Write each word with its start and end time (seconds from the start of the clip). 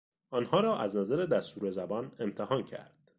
آنها 0.29 0.59
را 0.59 0.77
از 0.77 0.95
نظر 0.95 1.25
دستور 1.25 1.71
زبان 1.71 2.11
امتحان 2.19 2.63
کرد. 2.63 2.95